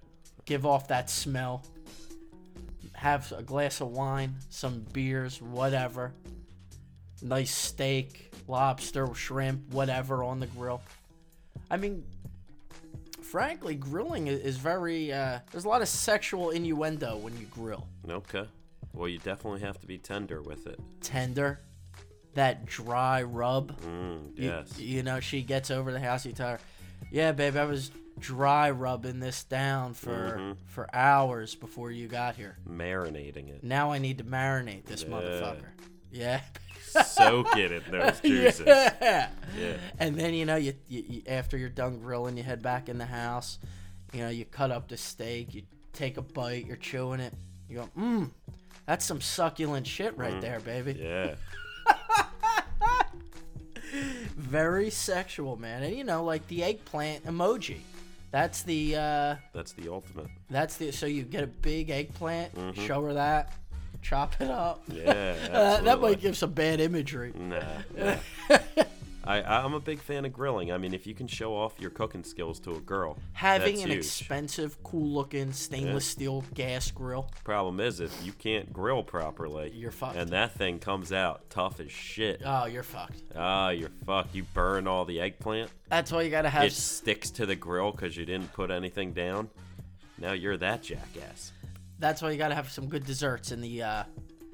[0.46, 1.64] Give off that smell.
[2.94, 6.14] Have a glass of wine, some beers, whatever.
[7.24, 10.84] Nice steak, lobster, shrimp, whatever on the grill.
[11.72, 12.04] I mean,
[13.30, 15.12] frankly, grilling is very.
[15.14, 17.88] Uh, there's a lot of sexual innuendo when you grill.
[18.10, 18.46] Okay.
[18.94, 20.80] Well, you definitely have to be tender with it.
[21.02, 21.60] Tender,
[22.34, 23.80] that dry rub.
[23.82, 24.80] Mm, You- yes.
[24.80, 26.26] You, know, she gets over the house.
[26.26, 26.60] You tell her,
[27.12, 30.52] "Yeah, babe, I was dry rubbing this down for Mm-hmm.
[30.68, 32.58] for hours before you got here.
[32.68, 33.64] Marinating it.
[33.64, 35.10] Now I need to marinate this Yeah.
[35.10, 35.70] motherfucker."
[36.12, 36.42] Yeah.
[36.90, 38.66] Soak it in those juices.
[38.68, 39.30] yeah.
[39.58, 39.74] Yeah.
[40.00, 42.98] And then you know, you, you, you after you're done grilling, you head back in
[42.98, 43.60] the house.
[44.14, 45.54] You know, you cut up the steak.
[45.54, 46.66] You take a bite.
[46.66, 47.34] You're chewing it.
[47.70, 48.30] You go, mmm.
[48.86, 50.96] That's some succulent shit right there, baby.
[50.96, 51.36] Mm.
[51.88, 51.96] Yeah.
[54.36, 55.84] Very sexual, man.
[55.84, 57.78] And you know, like the eggplant emoji.
[58.32, 60.28] That's the uh That's the ultimate.
[60.50, 62.86] that's the so you get a big eggplant, Mm-hmm.
[62.86, 63.52] show her that,
[64.02, 64.84] chop it up.
[64.88, 65.36] Yeah.
[65.50, 67.34] Uh, that might give some bad imagery.
[67.36, 67.60] Nah.
[67.98, 68.16] nah.
[69.26, 70.72] I, I'm a big fan of grilling.
[70.72, 73.90] I mean, if you can show off your cooking skills to a girl, Having an
[73.90, 73.98] huge.
[73.98, 80.16] expensive, cool-looking stainless steel gas grill, Problem is, if you can't grill properly, You're fucked.
[80.16, 82.42] And that thing comes out tough as shit.
[82.44, 83.22] oh, you're fucked.
[83.36, 84.34] Ah, you're fucked.
[84.34, 85.70] You burn all the eggplant.
[85.90, 86.64] That's why you gotta have.
[86.64, 89.50] It sticks to the grill because you didn't put anything down.
[90.18, 91.52] Now you're that jackass.
[92.00, 94.04] That's why you gotta have some good desserts in the uh,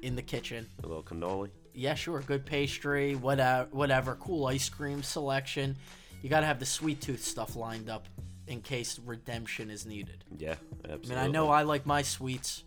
[0.02, 0.66] in the kitchen.
[0.82, 1.50] A little cannoli.
[1.72, 2.20] Yeah, sure.
[2.20, 4.16] Good pastry, whatever, whatever.
[4.16, 5.76] Cool ice cream selection.
[6.22, 8.08] You gotta have the sweet tooth stuff lined up
[8.46, 10.24] in case redemption is needed.
[10.36, 10.54] Yeah,
[10.84, 11.14] absolutely.
[11.14, 12.64] I mean, I know I like my sweets.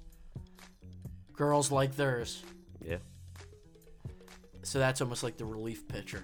[1.34, 2.44] Girls like theirs.
[2.86, 2.98] Yeah.
[4.64, 6.24] So that's almost like the relief pitcher.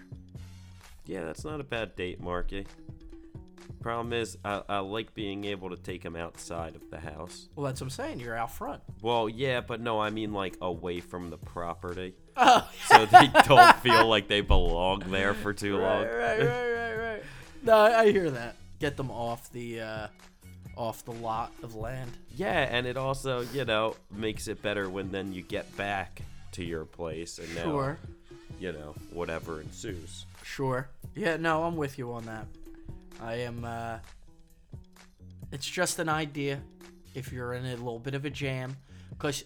[1.06, 2.68] Yeah, that's not a bad date, Marky.
[3.86, 7.50] Problem is, I, I like being able to take them outside of the house.
[7.56, 8.20] Well, that's what I'm saying.
[8.20, 8.82] You're out front.
[9.04, 12.16] Well, yeah, but no, I mean like away from the property.
[12.38, 16.04] Oh, So they don't feel like they belong there for too long.
[16.04, 17.24] right, right, right, right, right.
[17.62, 18.56] No, I I hear that.
[18.80, 20.08] Get them off the uh,
[20.76, 22.12] off the lot of land.
[22.36, 26.64] Yeah, and it also, you know, makes it better when then you get back to
[26.66, 28.00] your place and now, Sure,
[28.60, 30.26] you know, whatever ensues.
[30.44, 30.90] sure.
[31.16, 32.48] Yeah, no, I'm with you on that.
[33.22, 33.66] I am.
[33.66, 33.98] uh
[35.52, 36.62] It's just an idea.
[37.14, 38.76] If you're in a little bit of a jam,
[39.12, 39.46] because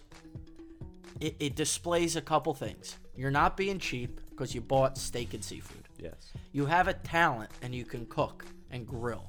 [1.20, 2.98] it, it displays a couple things.
[3.16, 5.84] You're not being cheap because you bought steak and seafood.
[6.00, 6.32] Yes.
[6.52, 9.26] You have a talent and you can cook and grill.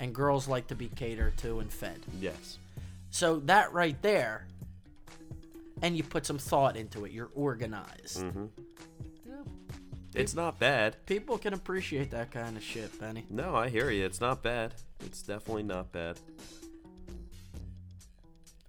[0.00, 2.00] And girls like to be catered to and fed.
[2.20, 2.58] Yes.
[3.10, 4.46] So that right there,
[5.82, 7.12] and you put some thought into it.
[7.12, 8.24] You're organized.
[10.14, 10.96] It's not bad.
[11.06, 13.26] People can appreciate that kind of shit, Benny.
[13.30, 14.04] No, I hear you.
[14.04, 14.74] It's not bad.
[15.04, 16.18] It's definitely not bad.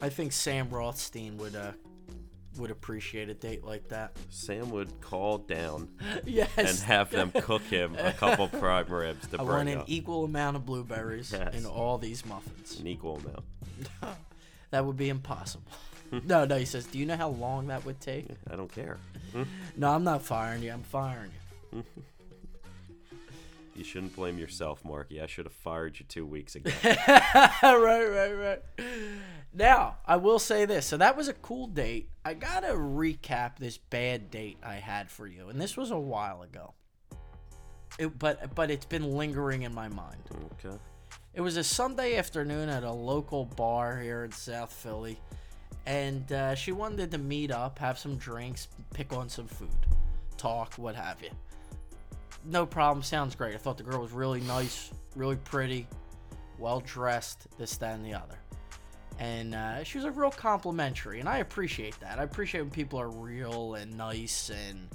[0.02, 1.72] I think Sam Rothstein would uh
[2.58, 4.18] would appreciate a date like that.
[4.30, 5.88] Sam would call down
[6.26, 6.50] yes.
[6.58, 9.86] and have them cook him a couple prime ribs to I bring want an up.
[9.88, 11.56] equal amount of blueberries Yes.
[11.56, 12.80] in all these muffins.
[12.80, 13.46] An equal amount.
[14.72, 15.72] That would be impossible.
[16.12, 18.28] No, no, he says, Do you know how long that would take?
[18.52, 18.98] I don't care.
[19.78, 20.72] No, I'm not firing you.
[20.72, 21.32] I'm firing
[21.74, 21.84] you.
[23.76, 25.22] You shouldn't blame yourself, Marky.
[25.22, 26.70] I should have fired you two weeks ago.
[26.84, 28.62] right, right, right.
[29.54, 30.86] Now, I will say this.
[30.86, 32.10] So that was a cool date.
[32.26, 35.48] I got to recap this bad date I had for you.
[35.48, 36.74] And this was a while ago.
[37.98, 40.24] It, but but it's been lingering in my mind.
[40.66, 40.78] okay.
[41.34, 45.22] It was a Sunday afternoon at a local bar here in South Philly.
[45.86, 49.70] And uh, she wanted to meet up, have some drinks, pick on some food,
[50.38, 51.30] talk, what have you.
[52.46, 53.04] No problem.
[53.04, 53.56] Sounds great.
[53.56, 55.88] I thought the girl was really nice, really pretty,
[56.58, 58.38] well dressed, this, that, and the other.
[59.20, 62.20] And uh, she was a real complimentary, and I appreciate that.
[62.20, 64.88] I appreciate when people are real and nice and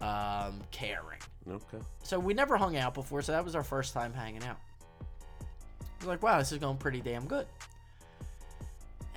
[0.00, 1.20] um, caring.
[1.50, 1.78] Okay.
[2.02, 4.58] So we never hung out before, so that was our first time hanging out.
[5.00, 7.46] I was like, wow, this is going pretty damn good.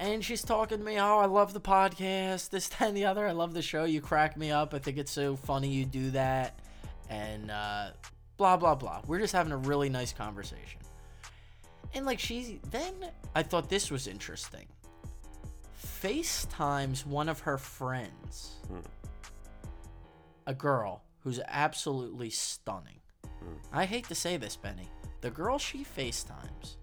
[0.02, 3.28] And she's talking to me, oh, I love the podcast, this, that, and the other.
[3.28, 3.84] I love the show.
[3.84, 4.74] You crack me up.
[4.74, 6.58] I think it's so funny you do that.
[7.08, 7.92] And uh,
[8.36, 9.02] blah, blah, blah.
[9.06, 10.82] We're just having a really nice conversation.
[11.94, 12.96] And like, she, then
[13.36, 14.66] I thought this was interesting.
[15.80, 18.56] FaceTimes one of her friends,
[20.48, 23.02] a girl who's absolutely stunning.
[23.72, 24.90] I hate to say this, Benny.
[25.22, 26.78] The girl she FaceTimes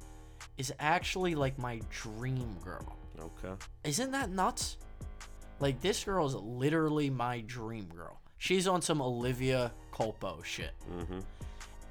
[0.57, 2.98] is actually like my dream girl.
[3.21, 3.55] Okay.
[3.85, 4.77] Isn't that nuts?
[5.61, 8.21] Like this girl is literally my dream girl.
[8.39, 10.73] She's on some Olivia Culpo shit.
[10.93, 11.19] Mm-hmm.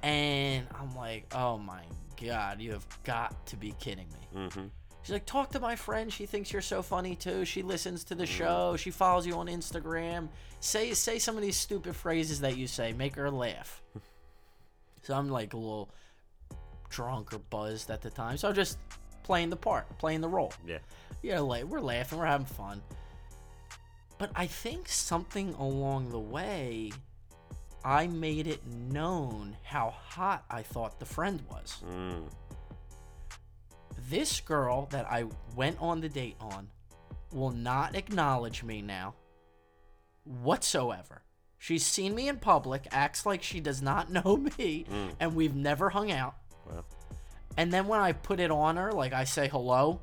[0.02, 1.82] And I'm like, oh my
[2.22, 4.40] god, you have got to be kidding me.
[4.40, 4.66] Mm-hmm.
[5.02, 6.12] She's like, talk to my friend.
[6.12, 7.44] She thinks you're so funny too.
[7.44, 8.76] She listens to the show.
[8.76, 10.28] She follows you on Instagram.
[10.60, 12.92] Say say some of these stupid phrases that you say.
[12.92, 13.82] Make her laugh.
[15.02, 15.90] so I'm like a little
[16.88, 18.36] drunk or buzzed at the time.
[18.36, 18.78] So I'm just
[19.28, 20.50] playing the part, playing the role.
[20.66, 20.78] Yeah.
[21.20, 22.80] You know, like we're laughing, we're having fun.
[24.16, 26.92] But I think something along the way,
[27.84, 32.22] I made it known how hot I thought the friend was Mm.
[34.08, 36.70] this girl that I went on the date on
[37.30, 39.12] will not acknowledge me now
[40.24, 41.20] whatsoever.
[41.58, 44.86] She's seen me in public, acts like she does not know me,
[45.20, 46.36] and we've never hung out.
[46.66, 46.84] Wow.
[47.58, 50.00] And then when I put it on her, like I say hello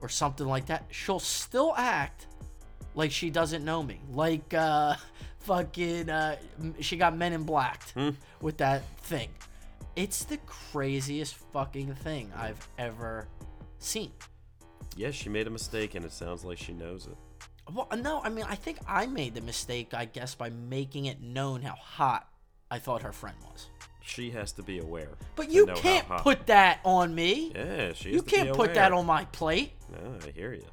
[0.00, 2.26] or something like that, she'll still act
[2.94, 4.00] like she doesn't know me.
[4.10, 4.96] Like uh
[5.40, 6.36] fucking uh
[6.80, 7.82] she got men in black
[8.40, 9.28] with that thing.
[9.94, 13.28] It's the craziest fucking thing I've ever
[13.78, 14.12] seen.
[14.96, 17.16] Yes, she made a mistake, and it sounds like she knows it.
[17.72, 21.20] Well, no, I mean, I think I made the mistake, I guess, by making it
[21.20, 22.28] known how hot
[22.70, 23.68] I thought her friend was.
[24.08, 25.10] She has to be aware.
[25.36, 27.52] But you how can't hot- that put on me.
[27.54, 28.08] Yeah, she.
[28.08, 29.72] Has you can't put that on my plate.
[29.92, 30.64] No, I hear you.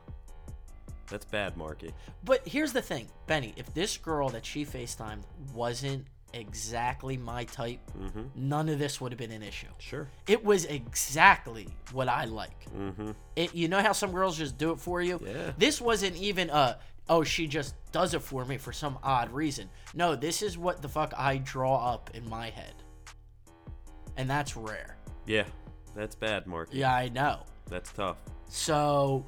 [1.09, 1.93] That's bad, Marky.
[2.23, 3.53] But here's the thing, Benny.
[3.57, 7.79] If this girl that she FaceTimed wasn't exactly my type,
[8.35, 9.67] none of this would have been an issue.
[9.77, 10.07] Sure.
[10.27, 12.65] It was exactly what I like.
[12.75, 13.11] Mm-hmm.
[13.35, 15.21] It, you know how some girls just do it for you?
[15.23, 15.51] Yeah.
[15.57, 19.69] This wasn't even a, oh, she just does it for me for some odd reason.
[19.93, 22.73] No, this is what the fuck I draw up in my head.
[24.17, 24.97] And that's rare.
[25.25, 25.45] Yeah,
[25.95, 26.77] that's bad, Marky.
[26.79, 27.39] Yeah, I know.
[27.69, 28.17] That's tough.
[28.47, 29.25] So,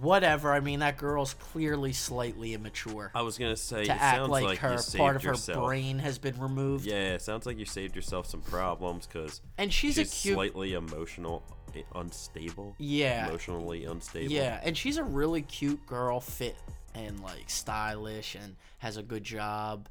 [0.00, 0.52] whatever.
[0.52, 3.10] I mean, that girl's clearly slightly immature.
[3.14, 5.58] I was gonna say to it act sounds like, like, her part of yourself.
[5.58, 6.84] her brain has been removed.
[6.84, 10.34] Yeah, it sounds like you saved yourself some problems because And she's, she's a cute.
[10.34, 11.42] slightly emotional,
[11.74, 12.74] eh, unstable.
[12.78, 13.28] Yeah.
[13.28, 14.32] Emotionally unstable.
[14.32, 16.56] Yeah, and she's a really cute girl, fit
[16.94, 19.88] and like stylish, and has a good job,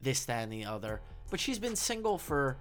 [0.00, 1.00] this, that, and the other.
[1.30, 2.56] But she's been single for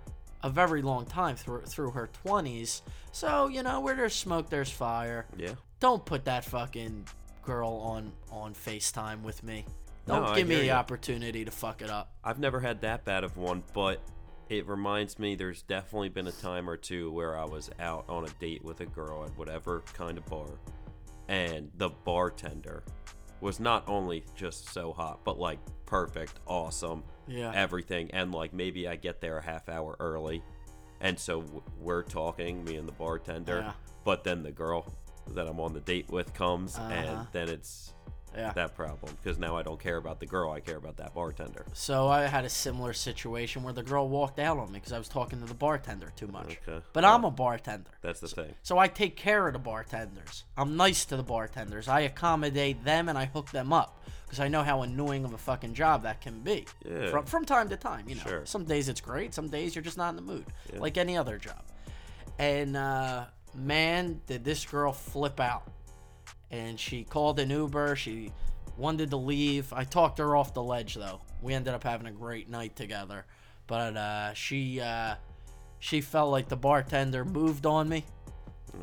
[0.45, 2.84] a very long time through through her twenties.
[3.12, 5.25] So you know, where there's smoke, there's fire.
[5.36, 5.53] Yeah.
[5.79, 7.08] Don't put that fucking
[7.43, 9.65] girl on on Facetime with me.
[10.05, 10.77] Don't I give me the ya.
[10.77, 12.13] opportunity to fuck it up.
[12.23, 13.99] I've never had that bad of one, but
[14.47, 18.23] it reminds me there's definitely been a time or two where I was out on
[18.23, 20.45] a date with a girl at whatever kind of bar,
[21.27, 22.84] and the bartender
[23.41, 27.51] was not only just so hot, but like perfect, awesome, Yeah.
[27.55, 28.11] everything.
[28.11, 30.43] And like maybe I get there a half hour early,
[31.01, 33.73] and so w- we're talking, me and the bartender, Yeah.
[34.03, 34.85] but then the girl
[35.29, 36.93] that I'm on the date with comes, Uh-huh.
[36.93, 37.94] and then it's
[38.36, 38.52] Yeah.
[38.54, 41.65] that problem because now I don't care about the girl, I care about that bartender.
[41.74, 44.98] So I had a similar situation where the girl walked out on me because I
[44.98, 46.60] was talking to the bartender too much.
[46.67, 46.84] Okay.
[46.93, 47.89] But I'm a bartender.
[48.02, 48.54] That's the thing.
[48.63, 50.43] So I take care of the bartenders.
[50.58, 51.88] I'm nice to the bartenders.
[51.88, 55.38] I accommodate them and I hook them up because I know how annoying of a
[55.38, 56.65] fucking job that can be.
[56.84, 57.10] Yeah.
[57.12, 58.24] From from time to time, you know.
[58.24, 58.45] Sure.
[58.45, 59.34] Some days it's great.
[59.34, 61.63] Some days you're just not in the mood, like any other job.
[62.38, 65.63] And uh, man, did this girl flip out?
[66.51, 67.95] And she called an Uber.
[67.95, 68.31] She
[68.77, 69.71] wanted to leave.
[69.73, 71.21] I talked her off the ledge though.
[71.41, 73.25] We ended up having a great night together.
[73.67, 75.15] But uh, she uh,
[75.79, 78.05] she felt like the bartender moved on me.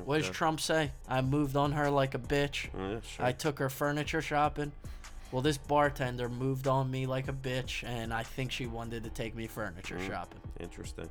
[0.05, 0.91] What does Trump say?
[1.07, 2.69] I moved on her like a bitch.
[2.77, 3.27] Yeah, sure.
[3.27, 4.73] I took her furniture shopping.
[5.31, 9.11] Well, this bartender moved on me like a bitch, and I think she wanted to
[9.11, 10.07] take me furniture Mm.
[10.07, 10.41] shopping.
[10.61, 11.09] Interesting.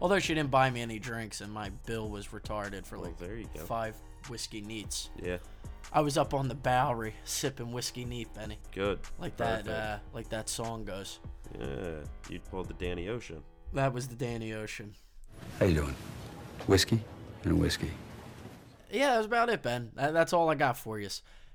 [0.00, 3.18] Although she didn't buy me any drinks, and my bill was retarded for Well, like
[3.18, 3.60] there you go.
[3.60, 3.94] five
[4.28, 5.10] whiskey neats.
[5.22, 5.38] Yeah,
[5.92, 9.00] I was up on the Bowery sipping whiskey neat, Benny, good.
[9.18, 11.20] like that, uh, like that song goes.
[11.58, 11.96] Yeah,
[12.28, 13.42] you pulled the Danny Ocean.
[13.72, 14.94] That was the Danny Ocean.
[15.58, 15.94] How you doing?
[16.66, 17.00] Whiskey
[17.44, 17.90] and whiskey.
[18.90, 19.90] Yeah, that's about it, Ben.
[19.94, 21.08] That's all I got for you.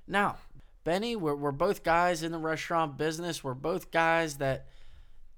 [0.06, 0.36] Now,
[0.84, 3.44] Benny, we're, we're both guys in the restaurant business.
[3.44, 4.66] We're both guys that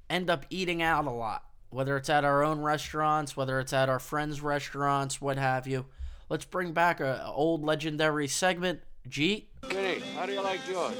[0.09, 3.89] end up eating out a lot, whether it's at our own restaurants, whether it's at
[3.89, 5.87] our friends' restaurants, what have you.
[6.31, 8.81] Let's bring back a, a old legendary segment.
[9.09, 10.95] G, Vinny, how do you like yours?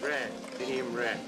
[0.00, 0.30] Red.
[0.60, 1.18] Medium red.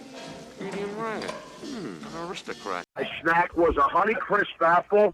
[0.60, 1.24] Medium red.
[1.24, 2.84] Hmm, an aristocrat.
[2.96, 5.12] My snack was a Honey Crisp apple.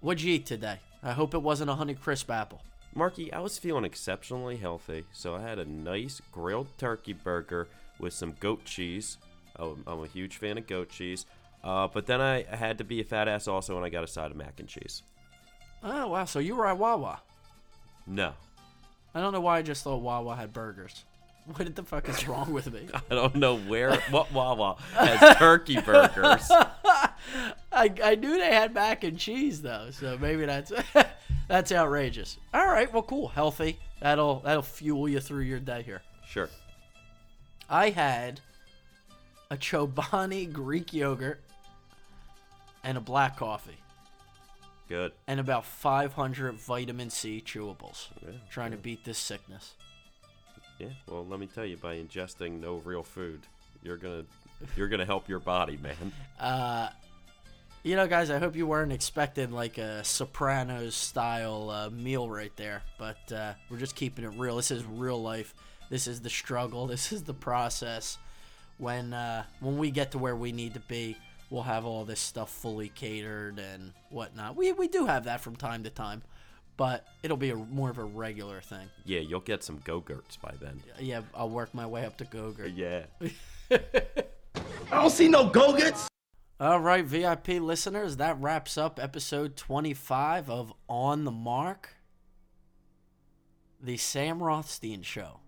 [0.00, 0.80] what'd you eat today?
[1.04, 2.60] I hope it wasn't a Honey Crisp apple.
[2.92, 7.68] Marky, I was feeling exceptionally healthy, so I had a nice grilled turkey burger
[8.00, 9.18] with some goat cheese.
[9.60, 11.24] Oh, I'm a huge fan of goat cheese.
[11.62, 14.08] Uh, but then I had to be a fat ass also, and I got a
[14.08, 15.04] side of mac and cheese.
[15.84, 16.24] Oh, wow.
[16.24, 17.20] So you were at Wawa.
[18.08, 18.32] No,
[19.14, 21.04] I don't know why I just thought Wawa had burgers.
[21.56, 22.88] What the fuck is wrong with me?
[23.10, 26.50] I don't know where what Wawa has turkey burgers.
[26.50, 30.70] I, I knew they had mac and cheese though, so maybe that's
[31.48, 32.36] that's outrageous.
[32.52, 33.78] All right, well, cool, healthy.
[34.02, 36.02] That'll that'll fuel you through your day here.
[36.26, 36.50] Sure.
[37.70, 38.40] I had
[39.50, 41.40] a Chobani Greek yogurt
[42.84, 43.78] and a black coffee
[44.88, 45.12] Good.
[45.26, 48.08] and about 500 vitamin C chewables.
[48.22, 49.74] Yeah, Trying to beat this sickness.
[50.78, 50.88] Yeah.
[51.06, 53.40] Well, let me tell you, by ingesting no real food,
[53.82, 54.24] you're gonna
[54.76, 56.12] you're gonna help your body, man.
[56.38, 56.88] Uh,
[57.82, 62.54] you know, guys, I hope you weren't expecting like a Sopranos style uh, meal right
[62.56, 64.56] there, but uh, we're just keeping it real.
[64.56, 65.54] This is real life.
[65.90, 66.86] This is the struggle.
[66.88, 68.18] This is the process.
[68.78, 71.16] When uh, when we get to where we need to be,
[71.50, 74.56] we'll have all this stuff fully catered and whatnot.
[74.56, 76.22] We we do have that from time to time,
[76.76, 78.88] but it'll be a, more of a regular thing.
[79.04, 80.82] Yeah, you'll get some go-gurts by then.
[80.98, 82.72] Yeah, I'll work my way up to Gogurt.
[82.76, 83.04] Yeah.
[83.70, 86.08] I don't see no go-gets.
[86.60, 91.90] All right, VIP listeners, that wraps up episode 25 of On the Marc,
[93.80, 95.38] the Sam Rothstein Show.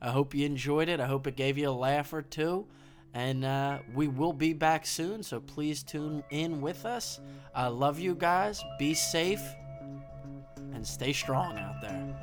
[0.00, 1.00] I hope you enjoyed it.
[1.00, 2.66] I hope it gave you a laugh or two.
[3.14, 7.20] And uh, we will be back soon, so please tune in with us.
[7.54, 8.62] I love you guys.
[8.78, 9.42] Be safe
[10.74, 12.14] and stay strong out there.